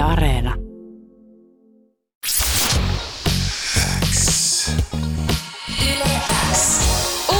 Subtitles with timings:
[0.00, 0.54] Areena.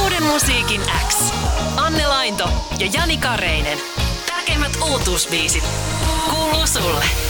[0.03, 1.33] Uuden musiikin X.
[1.77, 3.79] Anne Lainto ja Jani Kareinen.
[4.27, 5.65] Tärkeimmät uutuusbiisit.
[6.31, 7.30] Kuuluu sulle.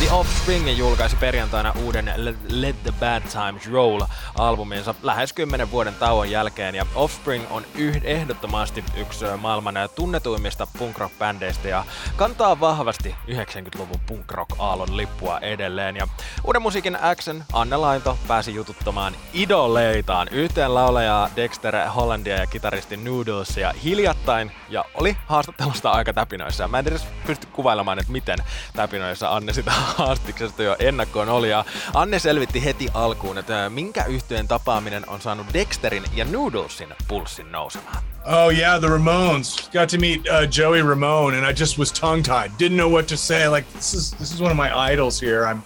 [0.00, 2.12] The Offspring julkaisi perjantaina uuden
[2.48, 8.84] Let the Bad Times Roll-albuminsa lähes 10 vuoden tauon jälkeen, ja Offspring on yh- ehdottomasti
[8.96, 11.84] yksi maailman tunnetuimmista punk bändeistä ja
[12.16, 15.96] kantaa vahvasti 90-luvun punk aallon lippua edelleen.
[15.96, 16.08] Ja
[16.44, 23.74] uuden musiikin Xen Anne Lainto pääsi jututtamaan idoleitaan, yhteen laulajaa Dexter Hollandia ja kitaristi Noodlesia
[23.84, 26.68] hiljattain, ja oli haastattelusta aika täpinoissa.
[26.68, 28.38] Mä en edes pysty kuvailemaan, että miten
[28.72, 31.50] täpinoissa Anne sitä haastiksesta jo ennakkoon oli.
[31.50, 37.52] Ja Anne selvitti heti alkuun, että minkä yhteen tapaaminen on saanut Dexterin ja Noodlesin pulssin
[37.52, 38.02] nousemaan.
[38.24, 39.70] Oh yeah, the Ramones.
[39.72, 42.50] Got to meet uh, Joey Ramone, and I just was tongue-tied.
[42.58, 43.48] Didn't know what to say.
[43.48, 45.46] Like this is this is one of my idols here.
[45.50, 45.62] I'm,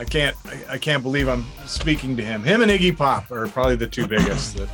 [0.00, 2.44] I can't I, I can't believe I'm speaking to him.
[2.44, 4.56] Him and Iggy Pop are probably the two biggest.
[4.56, 4.68] That,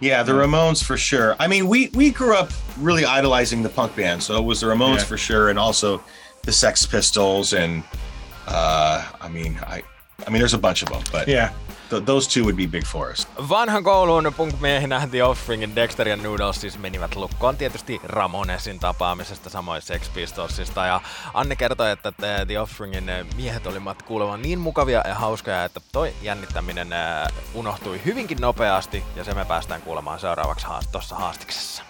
[0.00, 1.34] Yeah, the Ramones for sure.
[1.44, 4.66] I mean, we we grew up really idolizing the punk band, so it was the
[4.66, 5.08] Ramones Yeah.
[5.08, 6.00] for sure, and also
[6.42, 7.82] the Sex Pistols, and
[8.48, 9.84] uh, I mean, I
[10.26, 11.50] I mean, there's a bunch of them, but yeah.
[11.90, 13.28] th- those two would be big for us.
[13.48, 19.82] Vanhan koulun punk-miehinä The Offspringin Dexter ja Noodles siis menivät lukkoon tietysti Ramonesin tapaamisesta, samoin
[19.82, 20.86] Sex Pistolsista.
[20.86, 21.00] Ja
[21.34, 22.12] Anne kertoi, että
[22.46, 28.00] The Offspringin eh, miehet olivat kuulemaan niin mukavia ja hauskoja, että toi jännittäminen eh, unohtui
[28.04, 29.02] hyvinkin nopeasti.
[29.16, 31.82] Ja se me päästään kuulemaan seuraavaksi haast- tuossa haastiksessa.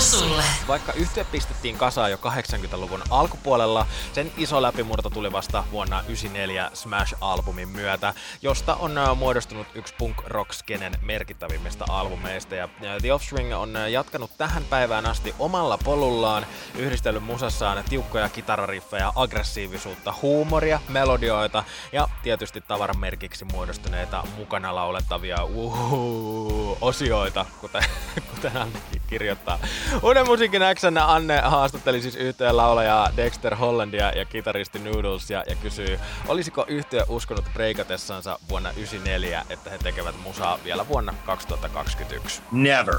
[0.00, 0.42] Sulle.
[0.68, 7.68] Vaikka yhtye pistettiin kasaan jo 80-luvun alkupuolella, sen iso läpimurto tuli vasta vuonna 94 Smash-albumin
[7.68, 12.54] myötä, josta on muodostunut yksi punk rock skenen merkittävimmistä albumeista.
[12.54, 12.68] Ja
[13.00, 16.46] The Offspring on jatkanut tähän päivään asti omalla polullaan,
[16.78, 27.46] yhdistellyt musassaan tiukkoja kitarariffejä, aggressiivisuutta, huumoria, melodioita ja tietysti tavaramerkiksi muodostuneita mukana laulettavia uhu, osioita,
[27.60, 27.82] kuten,
[28.34, 29.58] kuten Annekin kirjoittaa.
[30.02, 35.98] Uuden musiikin Xn Anne haastatteli siis yhteen laulajaa Dexter Hollandia ja kitaristi Noodlesia ja kysyy,
[36.28, 42.42] olisiko yhtye uskonut breikatessansa vuonna 94, että he tekevät musaa vielä vuonna 2021.
[42.52, 42.94] Never.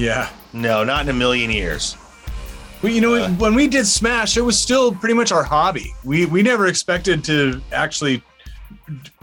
[0.00, 0.28] Yeah.
[0.52, 1.98] No, not in a million years.
[2.84, 5.94] We, you know, when we did Smash, it was still pretty much our hobby.
[6.04, 8.22] We we never expected to actually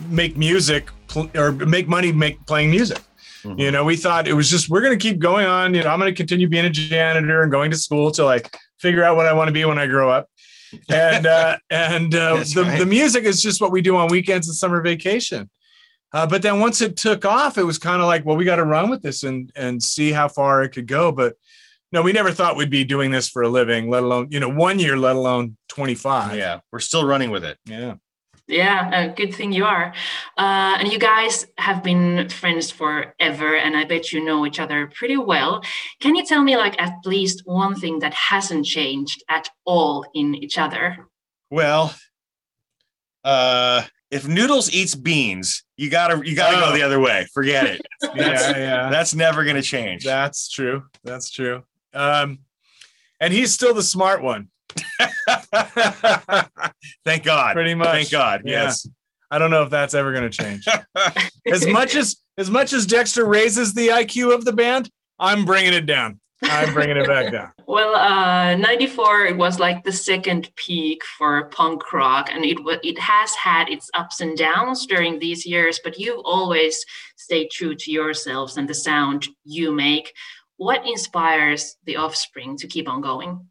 [0.10, 3.00] make music pl- or make money make playing music.
[3.44, 5.74] You know, we thought it was just we're going to keep going on.
[5.74, 8.56] You know, I'm going to continue being a janitor and going to school to like
[8.80, 10.30] figure out what I want to be when I grow up.
[10.90, 12.80] And uh, and uh, the right.
[12.80, 15.50] the music is just what we do on weekends and summer vacation.
[16.12, 18.56] Uh, but then once it took off, it was kind of like, well, we got
[18.56, 21.12] to run with this and and see how far it could go.
[21.12, 21.36] But
[21.92, 24.50] no, we never thought we'd be doing this for a living, let alone you know
[24.50, 26.36] one year, let alone twenty five.
[26.36, 27.58] Yeah, we're still running with it.
[27.66, 27.96] yeah.
[28.50, 29.94] Yeah, a good thing you are.
[30.38, 34.88] Uh, and you guys have been friends forever, and I bet you know each other
[34.88, 35.62] pretty well.
[36.02, 40.34] Can you tell me, like, at least one thing that hasn't changed at all in
[40.34, 41.08] each other?
[41.52, 41.94] Well,
[43.24, 46.70] uh, if Noodles eats beans, you gotta you gotta Oh.
[46.70, 47.28] go the other way.
[47.34, 47.82] Forget it.
[48.16, 48.90] Yeah, yeah.
[48.90, 50.04] That's never gonna change.
[50.04, 50.84] That's true.
[51.04, 51.64] That's true.
[51.94, 52.40] Um,
[53.20, 54.50] and he's still the smart one,
[57.06, 57.54] Thank God.
[57.54, 57.88] pretty much.
[57.88, 58.42] Thank God.
[58.46, 58.64] Yeah.
[58.64, 58.88] Yes.
[59.32, 60.66] I don't know if that's ever going to change.
[61.52, 65.74] as much as as much as Dexter raises the IQ of the band, I'm bringing
[65.74, 66.20] it down.
[66.42, 67.52] I'm bringing it back down.
[67.70, 72.80] Well, uh, 94, it was like the second peak for punk rock, and it, wa-
[72.82, 76.84] it has had its ups and downs during these years, but you've always
[77.16, 80.12] stayed true to yourselves and the sound you make.
[80.58, 83.49] What inspires the offspring to keep on going?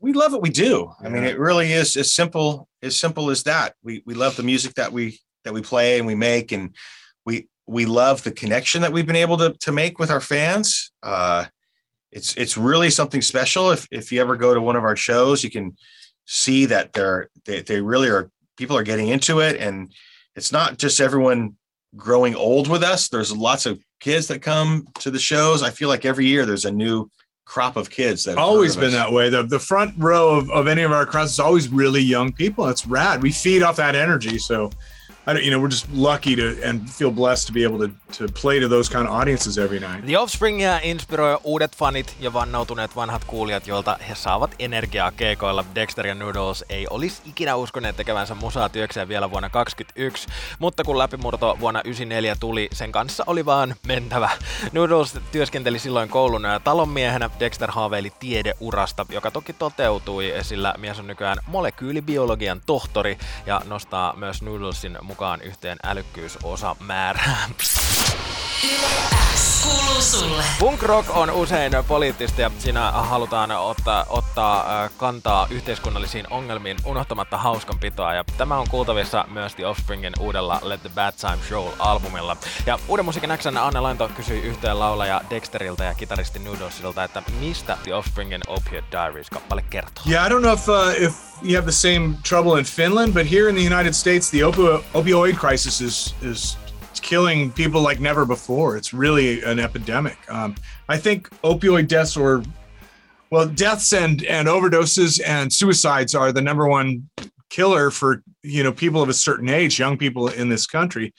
[0.00, 0.92] We love what we do.
[1.02, 3.74] I mean, it really is as simple as simple as that.
[3.82, 6.74] We we love the music that we that we play and we make, and
[7.26, 10.92] we we love the connection that we've been able to to make with our fans.
[11.02, 11.46] Uh,
[12.12, 13.70] it's it's really something special.
[13.70, 15.76] If if you ever go to one of our shows, you can
[16.26, 19.92] see that they're they, they really are people are getting into it, and
[20.36, 21.56] it's not just everyone
[21.96, 23.08] growing old with us.
[23.08, 25.62] There's lots of kids that come to the shows.
[25.62, 27.10] I feel like every year there's a new
[27.48, 28.92] crop of kids that always been us.
[28.92, 29.30] that way.
[29.30, 32.68] The the front row of, of any of our crowds is always really young people.
[32.68, 33.22] It's rad.
[33.22, 34.38] We feed off that energy.
[34.38, 34.70] So
[35.28, 37.92] I don't, you know, we're just lucky to and feel blessed to be able to
[38.12, 40.06] to play to those kind of audiences every night.
[40.06, 45.64] The Offspringia inspiroi uudet fanit ja vannautuneet vanhat kuulijat, joilta he saavat energiaa keikoilla.
[45.74, 50.28] Dexter ja Noodles ei olisi ikinä uskoneet tekevänsä musaa työkseen vielä vuonna 2021,
[50.58, 54.30] mutta kun läpimurto vuonna 1994 tuli, sen kanssa oli vaan mentävä.
[54.72, 61.38] Noodles työskenteli silloin koulun talonmiehenä, Dexter haaveili tiedeurasta, joka toki toteutui, sillä mies on nykyään
[61.46, 67.54] molekyylibiologian tohtori ja nostaa myös Noodlesin mukaan yhteen älykkyysosamäärään.
[70.58, 78.14] Punk rock on usein poliittista ja siinä halutaan ottaa, ottaa kantaa yhteiskunnallisiin ongelmiin unohtamatta hauskanpitoa.
[78.14, 82.36] Ja tämä on kuultavissa myös The Offspringin uudella Let the Bad Time Show-albumilla.
[82.66, 87.78] Ja uuden musiikin Xn Anne Lainto kysyi yhteen laulaja Dexteriltä ja kitaristi Noodlesilta, että mistä
[87.82, 90.04] The Offspringin Opiate Diaries-kappale kertoo.
[90.10, 93.30] Yeah, I don't know if uh, if you have the same trouble in Finland, but
[93.30, 96.58] here in the United States, the opi- opioid crisis is is
[96.94, 98.76] killing people like never before.
[98.76, 100.16] It's really an epidemic.
[100.28, 100.54] Um,
[100.88, 102.42] I think opioid deaths or
[103.30, 107.08] well, deaths and and overdoses and suicides are the number one
[107.50, 111.12] killer for you know people of a certain age, young people in this country.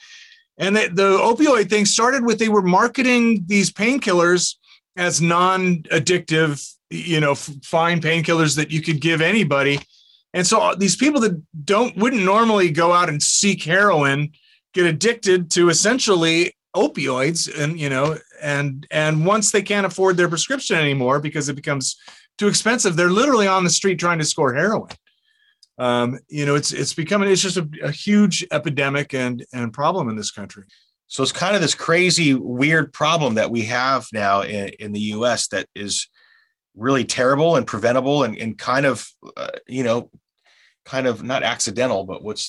[0.58, 4.56] And the, the opioid thing started with they were marketing these painkillers
[4.96, 9.80] as non-addictive, you know, fine painkillers that you could give anybody.
[10.34, 14.32] And so uh, these people that don't wouldn't normally go out and seek heroin
[14.74, 20.28] get addicted to essentially opioids and you know and and once they can't afford their
[20.28, 21.96] prescription anymore because it becomes
[22.38, 24.88] too expensive they're literally on the street trying to score heroin
[25.78, 30.08] um, you know it's it's becoming it's just a, a huge epidemic and and problem
[30.08, 30.64] in this country
[31.10, 35.00] So it's kind of this crazy, weird problem that we have now in, in the
[35.18, 35.48] U.S.
[35.48, 36.06] that is
[36.76, 40.08] really terrible and preventable and, and kind of, uh, you know,
[40.94, 42.44] kind of not accidental, but what's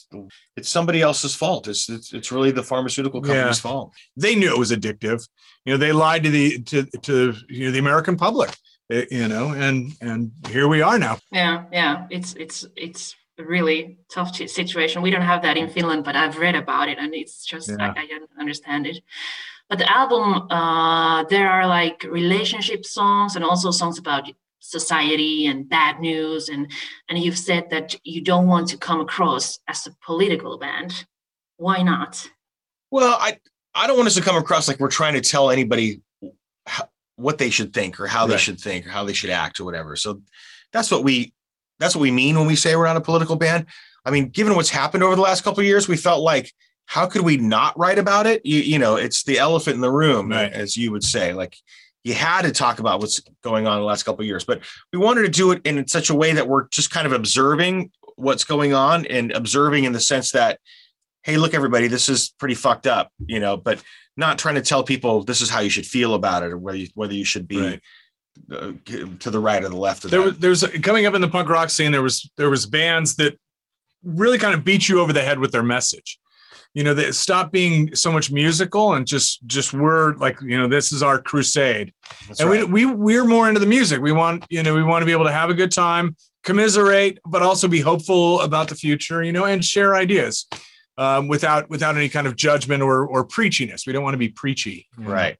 [0.57, 1.63] it's somebody else's fault.
[1.71, 3.69] It's it's, it's really the pharmaceutical company's Yeah.
[3.69, 3.87] fault.
[4.25, 5.19] they knew it was addictive
[5.65, 6.77] you know they lied to the to
[7.07, 7.13] to
[7.55, 8.51] you know the american public
[8.95, 9.75] eh, you know and
[10.07, 10.19] and
[10.53, 12.57] here we are now Yeah, yeah, it's it's
[12.87, 13.03] it's
[13.43, 13.79] a really
[14.15, 14.29] tough
[14.59, 14.97] situation.
[15.07, 17.85] We don't have that in Finland, but I've read about it, and it's just Yeah.
[17.85, 18.97] I, I don't understand it.
[19.69, 20.27] But the album,
[20.59, 24.23] uh, there are like relationship songs and also songs about
[24.61, 26.71] society and bad news, and
[27.09, 31.05] and you've said that you don't want to come across as a political band.
[31.57, 32.29] Why not?
[32.89, 33.37] Well, I
[33.75, 36.01] I don't want us to come across like we're trying to tell anybody
[36.65, 38.39] how, what they should think or how they Right.
[38.39, 39.95] should think or how they should act or whatever.
[39.95, 40.21] So
[40.71, 41.33] that's what we
[41.79, 43.65] that's what we mean when we say we're not a political band.
[44.05, 46.51] I mean, given what's happened over the last couple of years, we felt like
[46.85, 48.41] how could we not write about it?
[48.45, 50.51] You, you know, it's the elephant in the room, Right.
[50.51, 51.33] as you would say.
[51.33, 51.55] Like
[52.03, 54.61] you had to talk about what's going on in the last couple of years, but
[54.91, 57.91] we wanted to do it in such a way that we're just kind of observing
[58.15, 60.59] what's going on and observing in the sense that
[61.23, 63.79] hey, look, everybody, this is pretty fucked up, you know, but
[64.17, 66.77] not trying to tell people this is how you should feel about it or whether
[66.79, 67.81] you, whether you should be Right.
[68.51, 68.71] uh,
[69.19, 70.25] to the right or the left of there that.
[70.25, 73.15] was there was coming up in the punk rock scene there was there was bands
[73.17, 73.37] that
[74.03, 76.17] really kind of beat you over the head with their message
[76.73, 80.67] you know they stop being so much musical and just just we're like you know
[80.67, 81.93] this is our crusade
[82.27, 82.67] That's and right.
[82.67, 85.11] we we we're more into the music we want you know we want to be
[85.11, 89.31] able to have a good time commiserate but also be hopeful about the future you
[89.31, 90.47] know and share ideas
[90.97, 94.29] um, without without any kind of judgment or or preachiness we don't want to be
[94.29, 95.11] preachy you know?
[95.11, 95.37] right.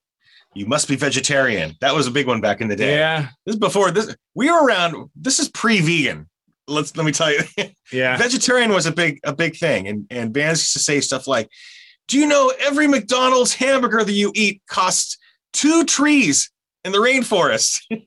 [0.54, 1.76] You must be vegetarian.
[1.80, 2.96] That was a big one back in the day.
[2.96, 4.14] yeah This is before this.
[4.34, 5.08] We were around.
[5.16, 6.28] This is pre-vegan.
[6.68, 7.40] Let's let me tell you.
[7.92, 11.26] yeah vegetarian was a big a big thing, and and bands used to say stuff
[11.26, 11.48] like,
[12.08, 15.18] "Do you know every McDonald's hamburger that you eat costs
[15.52, 16.50] two trees
[16.84, 17.98] in the rainforest?" Do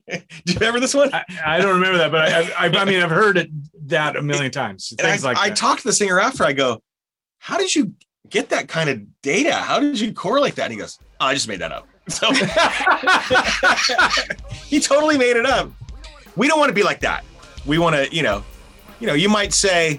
[0.46, 1.12] you remember this one?
[1.12, 3.50] I, I don't remember that, but I, I, I mean, I've heard it
[3.88, 4.92] that a million times.
[4.98, 5.56] Things I, like I that.
[5.56, 6.44] talked to the singer after.
[6.44, 6.82] I go,
[7.38, 7.92] "How did you
[8.28, 9.52] get that kind of data?
[9.52, 12.32] How did you correlate that?" And he goes, oh, "I just made that up." So
[14.66, 15.70] he totally made it up.
[16.36, 17.24] We don't want to be like that.
[17.66, 18.44] We want to, you know,
[19.00, 19.98] you know, you might say,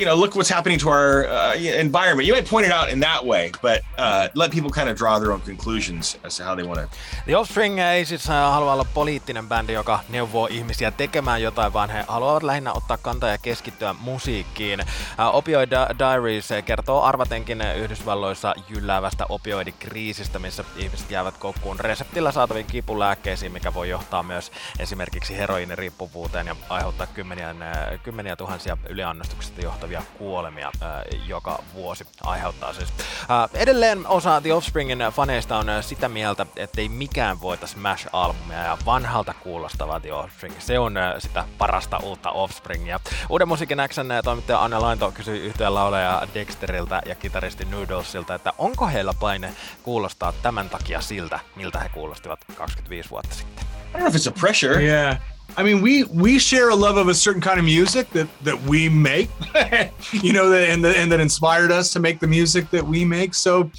[0.00, 1.54] you know, look what's happening to our uh,
[1.86, 2.26] environment.
[2.26, 5.18] You might point it out in that way, but uh, let people kind of draw
[5.18, 6.88] their own conclusions as to how they want to.
[7.26, 11.90] The Offspring ei siis äh, halua olla poliittinen bändi, joka neuvoo ihmisiä tekemään jotain, vaan
[11.90, 14.80] he haluavat lähinnä ottaa kantaa ja keskittyä musiikkiin.
[14.80, 14.86] Äh,
[15.34, 23.52] Opioid Di- Diaries kertoo arvatenkin Yhdysvalloissa jylläävästä opioidikriisistä, missä ihmiset jäävät koukkuun reseptillä saataviin kipulääkkeisiin,
[23.52, 27.54] mikä voi johtaa myös esimerkiksi heroiniriippuvuuteen ja aiheuttaa kymmeniä,
[28.02, 32.92] kymmeniä tuhansia yliannostuksista johtavia olevia kuolemia ää, joka vuosi aiheuttaa siis.
[33.28, 39.34] Ää, edelleen osa The Offspringin faneista on sitä mieltä, ettei mikään voita Smash-albumia ja vanhalta
[39.34, 40.54] kuulostava The Offspring.
[40.58, 43.00] Se on ää, sitä parasta uutta Offspringia.
[43.28, 48.86] Uuden musiikin Xn toimittaja Anne Lainto kysyi yhteen laulaja Dexteriltä ja kitaristi Noodlesilta, että onko
[48.86, 53.64] heillä paine kuulostaa tämän takia siltä, miltä he kuulostivat 25 vuotta sitten.
[53.64, 54.84] I don't know if it's a pressure.
[54.84, 55.18] Yeah.
[55.56, 58.60] I mean, we we share a love of a certain kind of music that that
[58.62, 59.30] we make,
[60.12, 63.04] you know, that and, the, and that inspired us to make the music that we
[63.04, 63.34] make.
[63.34, 63.70] So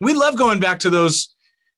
[0.00, 1.34] we love going back to those,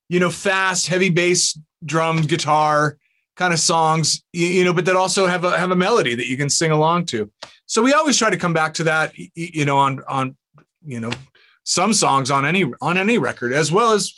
[0.09, 2.99] you know, fast, heavy bass, drum, guitar
[3.37, 6.37] kind of songs, you know, but that also have a have a melody that you
[6.37, 7.31] can sing along to.
[7.67, 10.37] So we always try to come back to that, you know, on on
[10.85, 11.11] you know
[11.65, 14.13] some songs on any on any record, as well as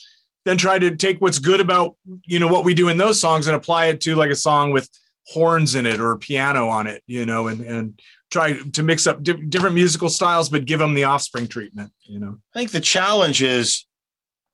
[0.44, 3.46] then try to take what's good about you know what we do in those songs
[3.46, 4.88] and apply it to like a song with
[5.26, 8.00] horns in it or piano on it you know and and
[8.30, 12.18] try to mix up di- different musical styles but give them the offspring treatment you
[12.18, 13.86] know I think the challenge is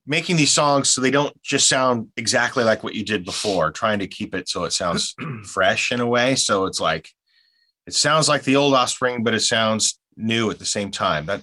[0.07, 3.99] making these songs so they don't just sound exactly like what you did before, trying
[3.99, 6.37] to keep it so it sounds fresh in a way.
[6.37, 7.11] So it's like
[7.87, 11.27] it sounds like the old offspring, but it sounds new at the same time.
[11.27, 11.43] That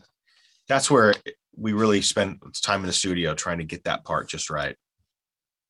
[0.68, 1.14] that's where
[1.56, 4.76] we really spend time in the studio trying to get that part just right.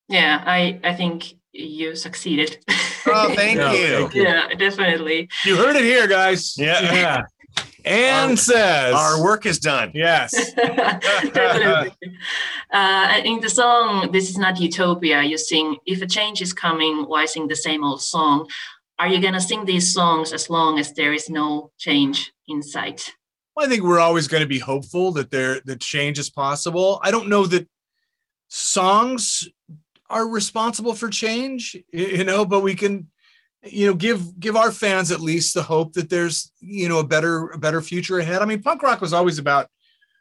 [0.08, 2.58] Yeah, I I think you succeeded.
[3.06, 3.96] Oh, thank Yeah, you.
[3.98, 4.22] thank you.
[4.24, 5.28] yeah, definitely.
[5.46, 6.80] you heard it here guys Yeah.
[7.02, 7.22] yeah
[7.86, 9.92] and Our- says Our work is done.
[9.94, 10.30] yes
[11.32, 11.92] Definitely.
[12.72, 17.04] Uh, in the song "This Is Not Utopia," you sing, "If a change is coming,
[17.10, 18.48] why sing the same old song?"
[18.98, 23.12] Are you gonna sing these songs as long as there is no change in sight?
[23.54, 27.00] Well, I think we're always going to be hopeful that there that change is possible.
[27.06, 27.68] I don't know that
[28.48, 29.48] songs
[30.10, 33.08] are responsible for change, you know, but we can,
[33.62, 37.06] you know, give give our fans at least the hope that there's, you know, a
[37.06, 38.42] better a better future ahead.
[38.42, 39.68] I mean, punk rock was always about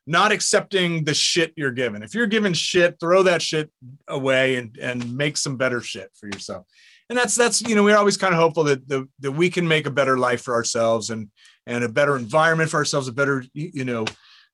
[0.06, 2.04] not accepting the shit you're given.
[2.04, 3.72] If you're given shit, throw that shit
[4.08, 6.66] away and and make some better shit for yourself.
[7.10, 9.68] And that's that's you know we're always kind of hopeful that the that we can
[9.68, 11.30] make a better life for ourselves and
[11.66, 14.06] and a better environment for ourselves, a better you know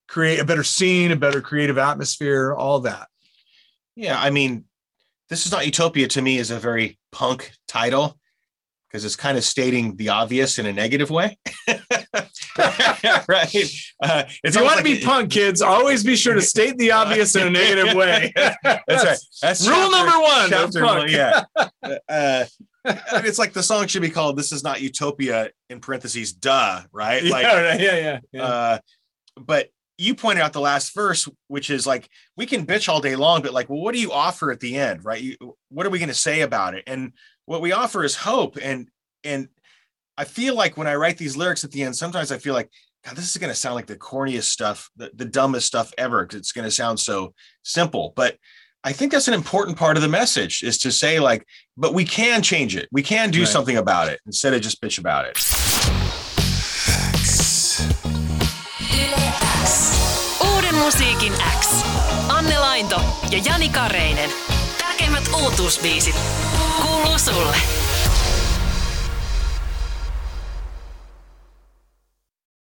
[0.07, 3.07] create a better scene, a better creative atmosphere, all that.
[3.95, 4.65] Yeah, I mean,
[5.29, 8.17] this is not utopia to me is a very punk title
[8.89, 11.37] because it's kind of stating the obvious in a negative way.
[12.57, 13.55] right.
[14.01, 16.91] Uh, If you want to be like- punk kids, always be sure to state the
[16.91, 18.31] obvious in a negative way.
[18.35, 19.17] That's right.
[19.41, 20.99] That's Rule chapter- number one chapter punk.
[20.99, 21.43] one, yeah.
[22.09, 22.45] Uh,
[22.85, 26.33] I mean, it's like the song should be called "This Is Not Utopia" in parentheses.
[26.33, 26.81] Duh.
[26.91, 27.23] Right.
[27.23, 28.43] Like, yeah, yeah, yeah, yeah.
[28.43, 28.79] uh,
[29.37, 29.69] but
[29.99, 33.41] you pointed out the last verse, which is like we can bitch all day long,
[33.41, 35.21] but like, well, what do you offer at the end, right?
[35.21, 35.35] You,
[35.67, 36.85] what are we going to say about it?
[36.87, 37.11] And
[37.45, 38.57] what we offer is hope.
[38.61, 38.87] And
[39.25, 39.49] and
[40.17, 42.69] I feel like when I write these lyrics at the end, sometimes I feel like,
[43.05, 46.23] God, this is going to sound like the corniest stuff, the, the dumbest stuff ever,
[46.25, 48.13] because it's going to sound so simple.
[48.15, 48.37] But
[48.85, 52.05] I think that's an important part of the message is to say like, but we
[52.05, 52.87] can change it.
[52.93, 53.47] We can do Right.
[53.49, 55.37] something about it instead of just bitch about it.
[60.89, 61.85] Musiikin X.
[62.27, 64.29] Anne Lainto ja Jani Kareinen.
[64.77, 66.15] Tärkeimmät uutuusbiisit
[66.81, 67.57] kuuluu sulle.